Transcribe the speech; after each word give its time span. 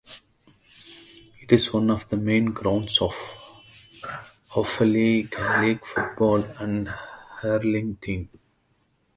It 1.43 1.51
is 1.51 1.71
one 1.73 1.91
of 1.91 2.09
the 2.09 2.17
main 2.17 2.45
grounds 2.53 2.99
of 3.01 3.11
Offaly's 4.55 5.29
Gaelic 5.29 5.85
football 5.85 6.41
and 6.59 6.87
hurling 6.87 7.97
teams. 7.97 8.29